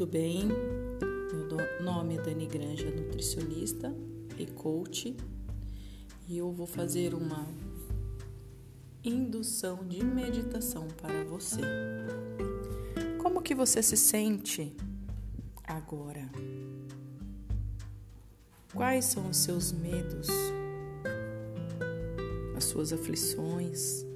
[0.00, 0.48] tudo bem?
[0.48, 3.94] Meu nome é Dani Granja, nutricionista
[4.38, 5.14] e coach,
[6.26, 7.46] e eu vou fazer uma
[9.04, 11.60] indução de meditação para você.
[13.18, 14.74] Como que você se sente
[15.64, 16.30] agora?
[18.72, 20.28] Quais são os seus medos?
[22.56, 24.06] As suas aflições?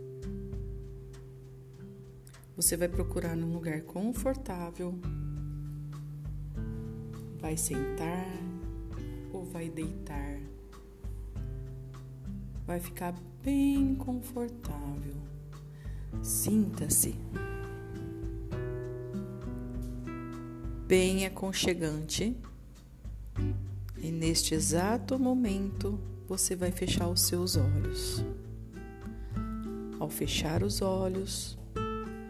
[2.57, 4.99] Você vai procurar num lugar confortável.
[7.45, 8.27] Vai sentar
[9.31, 10.41] ou vai deitar.
[12.67, 15.15] Vai ficar bem confortável.
[16.23, 17.15] Sinta-se.
[20.89, 22.35] Bem aconchegante.
[23.99, 28.25] E neste exato momento você vai fechar os seus olhos.
[30.01, 31.59] Ao fechar os olhos,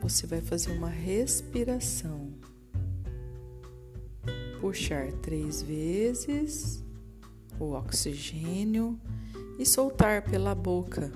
[0.02, 2.23] você vai fazer uma respiração.
[4.64, 6.82] Puxar três vezes
[7.60, 8.98] o oxigênio
[9.58, 11.12] e soltar pela boca.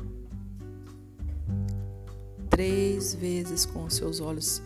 [2.50, 4.60] Três vezes com seus olhos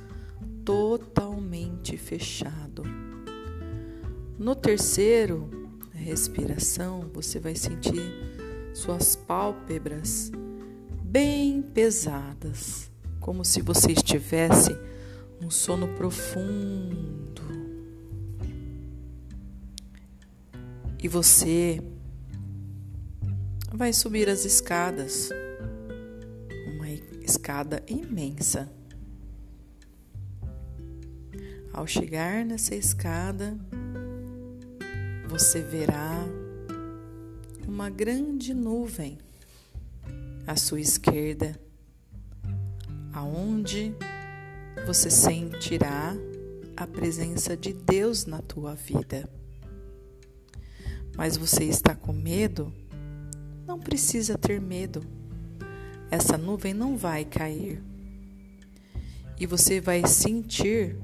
[0.65, 2.85] totalmente fechados.
[4.37, 5.49] No terceiro
[5.93, 8.03] respiração, você vai sentir
[8.75, 10.33] suas pálpebras
[11.05, 14.77] bem pesadas como se você estivesse
[15.41, 17.42] um sono profundo.
[21.03, 21.83] E você
[23.73, 25.31] vai subir as escadas,
[26.69, 26.89] uma
[27.25, 28.71] escada imensa.
[31.73, 33.59] Ao chegar nessa escada,
[35.29, 36.25] você verá
[37.67, 39.19] uma grande nuvem
[40.47, 41.59] à sua esquerda
[43.13, 43.93] aonde
[44.87, 46.15] você sentirá
[46.77, 49.29] a presença de Deus na tua vida.
[51.17, 52.73] Mas você está com medo?
[53.67, 55.03] Não precisa ter medo.
[56.11, 57.83] Essa nuvem não vai cair.
[59.39, 60.97] E você vai sentir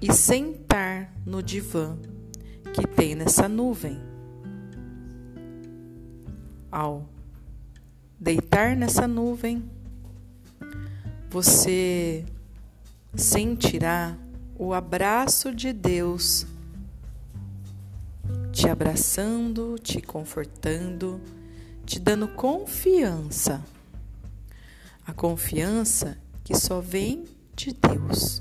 [0.00, 1.96] e sentar no divã
[2.74, 3.98] que tem nessa nuvem.
[6.70, 7.08] Ao
[8.18, 9.70] deitar nessa nuvem,
[11.30, 12.24] você
[13.14, 14.16] sentirá
[14.56, 16.46] o abraço de Deus
[18.64, 21.20] te abraçando, te confortando,
[21.84, 23.62] te dando confiança.
[25.06, 28.40] A confiança que só vem de Deus.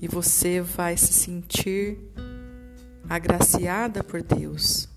[0.00, 1.98] E você vai se sentir
[3.06, 4.88] agraciada por Deus.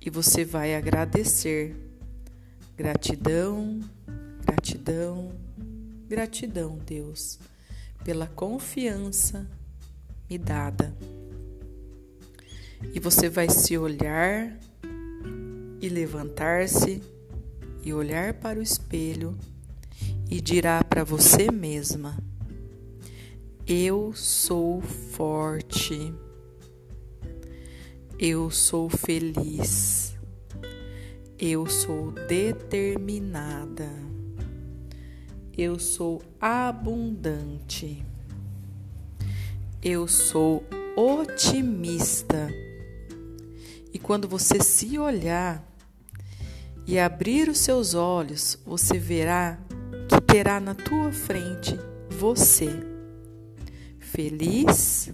[0.00, 1.76] E você vai agradecer.
[2.78, 3.78] Gratidão,
[4.42, 5.32] Gratidão,
[6.08, 7.38] gratidão, Deus,
[8.02, 9.46] pela confiança
[10.30, 10.94] me dada.
[12.92, 14.58] E você vai se olhar
[15.80, 17.00] e levantar-se
[17.82, 19.36] e olhar para o espelho
[20.30, 22.16] e dirá para você mesma:
[23.66, 26.12] Eu sou forte.
[28.18, 30.14] Eu sou feliz.
[31.38, 33.88] Eu sou determinada
[35.62, 38.02] eu sou abundante.
[39.82, 40.64] Eu sou
[40.96, 42.48] otimista.
[43.92, 45.64] E quando você se olhar
[46.86, 49.58] e abrir os seus olhos, você verá
[50.08, 51.78] que terá na tua frente
[52.08, 52.68] você,
[53.98, 55.10] feliz,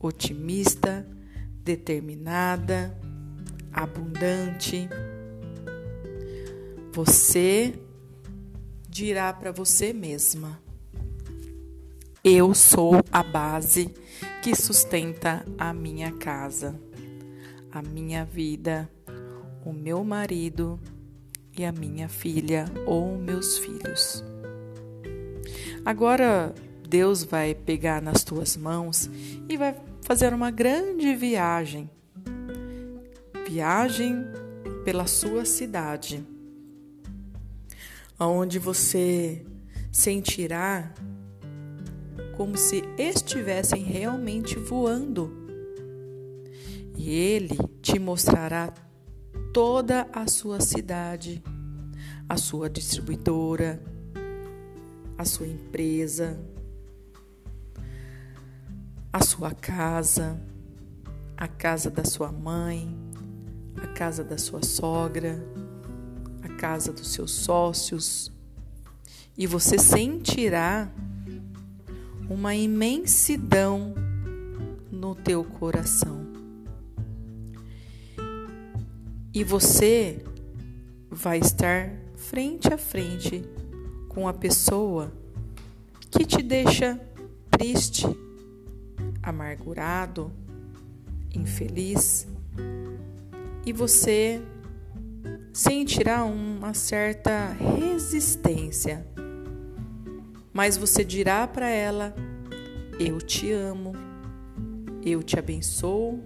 [0.00, 1.06] otimista,
[1.62, 2.96] determinada,
[3.72, 4.88] abundante.
[6.92, 7.74] Você
[8.88, 10.60] dirá para você mesma:
[12.24, 13.94] Eu sou a base
[14.42, 16.80] que sustenta a minha casa,
[17.76, 18.90] a minha vida,
[19.64, 20.80] o meu marido
[21.56, 24.24] e a minha filha ou meus filhos.
[25.84, 26.54] Agora
[26.88, 29.10] Deus vai pegar nas tuas mãos
[29.48, 31.90] e vai fazer uma grande viagem.
[33.46, 34.24] Viagem
[34.84, 36.24] pela sua cidade
[38.18, 39.44] onde você
[39.92, 40.92] sentirá
[42.36, 45.45] como se estivessem realmente voando.
[46.96, 48.72] E ele te mostrará
[49.52, 51.42] toda a sua cidade,
[52.28, 53.82] a sua distribuidora,
[55.16, 56.38] a sua empresa,
[59.12, 60.40] a sua casa,
[61.36, 62.94] a casa da sua mãe,
[63.82, 65.44] a casa da sua sogra
[66.46, 68.32] a casa dos seus sócios
[69.36, 70.90] e você sentirá
[72.30, 73.94] uma imensidão
[74.90, 76.25] no teu coração.
[79.36, 80.18] E você
[81.10, 83.44] vai estar frente a frente
[84.08, 85.12] com a pessoa
[86.10, 86.98] que te deixa
[87.50, 88.06] triste,
[89.22, 90.32] amargurado,
[91.34, 92.26] infeliz,
[93.66, 94.40] e você
[95.52, 99.06] sentirá uma certa resistência.
[100.50, 102.14] Mas você dirá para ela:
[102.98, 103.92] Eu te amo,
[105.04, 106.22] eu te abençoo,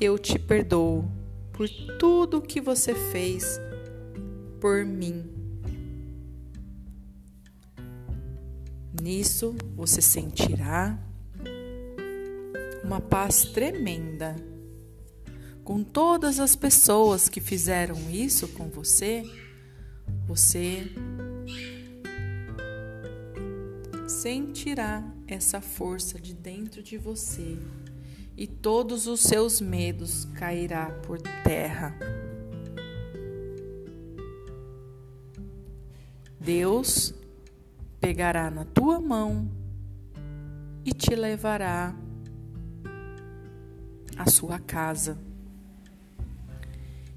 [0.00, 1.15] eu te perdoo
[1.56, 1.68] por
[1.98, 3.58] tudo que você fez
[4.60, 5.24] por mim.
[9.02, 10.98] Nisso você sentirá
[12.84, 14.36] uma paz tremenda.
[15.64, 19.24] Com todas as pessoas que fizeram isso com você,
[20.26, 20.86] você
[24.06, 27.58] sentirá essa força de dentro de você
[28.36, 31.96] e todos os seus medos cairá por terra.
[36.38, 37.14] Deus
[38.00, 39.50] pegará na tua mão
[40.84, 41.96] e te levará
[44.16, 45.18] à sua casa.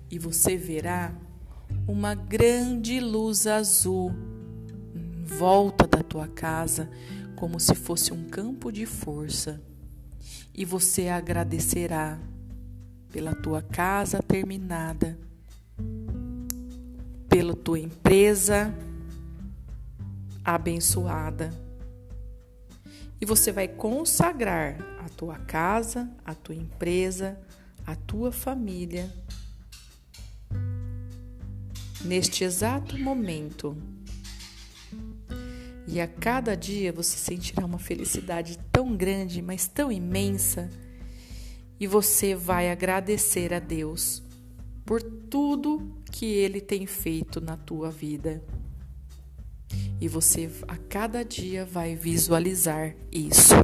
[0.10, 1.14] E você verá
[1.88, 4.12] uma grande luz azul
[4.96, 6.90] em volta da tua casa,
[7.36, 9.62] como se fosse um campo de força.
[10.60, 12.20] E você agradecerá
[13.14, 15.18] pela tua casa terminada,
[17.30, 18.76] pela tua empresa
[20.44, 21.50] abençoada.
[23.22, 27.40] E você vai consagrar a tua casa, a tua empresa,
[27.88, 29.10] a tua família
[32.04, 33.78] neste exato momento.
[35.92, 40.70] E a cada dia você sentirá uma felicidade tão grande, mas tão imensa,
[41.80, 44.22] e você vai agradecer a Deus
[44.86, 48.44] por tudo que Ele tem feito na tua vida.
[50.00, 53.56] E você a cada dia vai visualizar isso.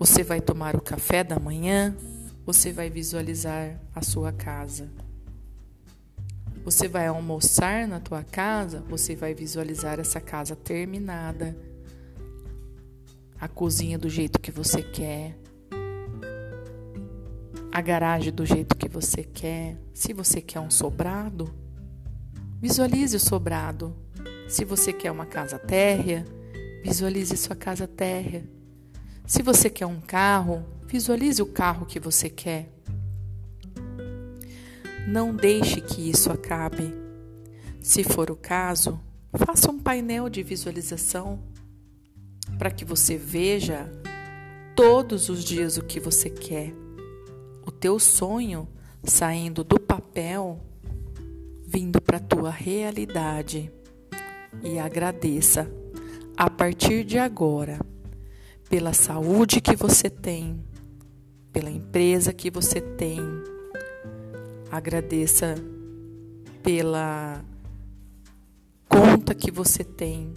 [0.00, 1.96] Você vai tomar o café da manhã,
[2.44, 4.90] você vai visualizar a sua casa.
[6.66, 11.56] Você vai almoçar na tua casa, você vai visualizar essa casa terminada.
[13.40, 15.38] A cozinha do jeito que você quer.
[17.70, 19.78] A garagem do jeito que você quer.
[19.94, 21.54] Se você quer um sobrado,
[22.60, 23.96] visualize o sobrado.
[24.48, 26.24] Se você quer uma casa térrea,
[26.82, 28.44] visualize sua casa térrea.
[29.24, 32.75] Se você quer um carro, visualize o carro que você quer.
[35.06, 36.92] Não deixe que isso acabe.
[37.80, 38.98] Se for o caso,
[39.32, 41.38] faça um painel de visualização
[42.58, 43.90] para que você veja
[44.74, 46.74] todos os dias o que você quer.
[47.64, 48.68] O teu sonho
[49.04, 50.60] saindo do papel,
[51.66, 53.70] vindo para a tua realidade
[54.62, 55.70] e agradeça
[56.36, 57.78] a partir de agora
[58.68, 60.60] pela saúde que você tem,
[61.52, 63.20] pela empresa que você tem.
[64.70, 65.54] Agradeça
[66.62, 67.44] pela
[68.88, 70.34] conta que você tem,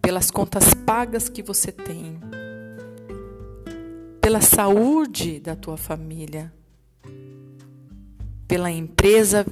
[0.00, 2.18] pelas contas pagas que você tem,
[4.20, 6.52] pela saúde da tua família,
[8.48, 9.46] pela empresa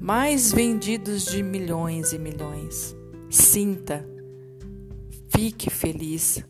[0.00, 2.96] mais vendidos de milhões e milhões.
[3.30, 4.04] Sinta,
[5.28, 6.44] fique feliz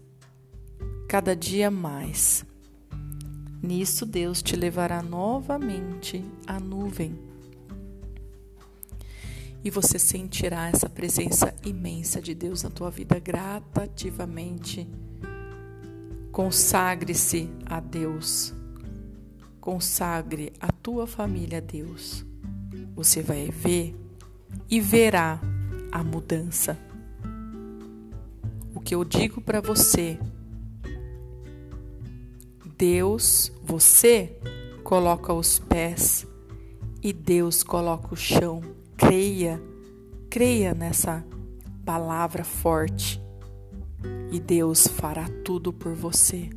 [1.09, 2.47] cada dia mais.
[3.63, 7.17] Nisso Deus te levará novamente à nuvem.
[9.65, 14.89] E você sentirá essa presença imensa de Deus na tua vida gradativamente.
[16.33, 18.53] Consagre-se a Deus.
[19.61, 22.27] Consagre a tua família a Deus
[22.95, 23.97] você vai ver
[24.69, 25.41] e verá
[25.91, 26.79] a mudança.
[28.75, 30.19] O que eu digo para você,
[32.83, 34.37] Deus, você
[34.83, 36.27] coloca os pés
[37.01, 38.61] e Deus coloca o chão.
[38.97, 39.63] Creia,
[40.29, 41.25] creia nessa
[41.85, 43.23] palavra forte
[44.33, 46.51] e Deus fará tudo por você.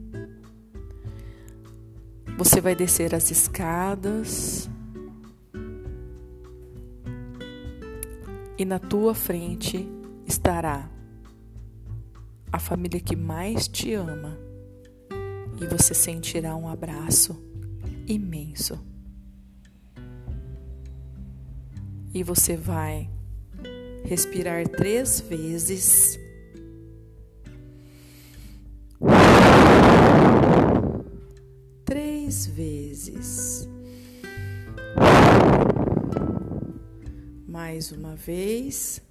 [2.40, 4.68] Você vai descer as escadas,
[8.58, 9.88] e na tua frente
[10.26, 10.90] estará
[12.52, 14.45] a família que mais te ama
[15.60, 17.42] e você sentirá um abraço
[18.08, 18.80] imenso.
[22.14, 23.10] E você vai
[24.06, 26.20] respirar três vezes.
[31.84, 33.68] Três vezes.
[37.48, 39.02] Mais uma vez.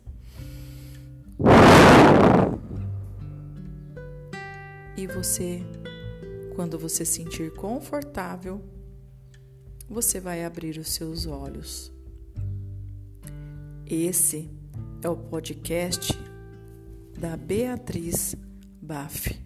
[4.97, 5.63] E você
[6.55, 8.63] quando você sentir confortável,
[9.89, 11.93] você vai abrir os seus olhos.
[13.87, 14.49] Esse
[15.03, 16.13] é o podcast
[17.19, 18.35] da Beatriz
[18.81, 19.39] Baff,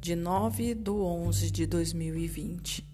[0.00, 2.86] de 9 de 11 de 2020.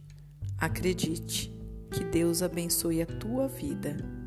[0.59, 1.51] Acredite,
[1.91, 4.20] que Deus abençoe a tua vida